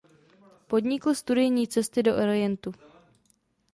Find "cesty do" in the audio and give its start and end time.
1.67-2.15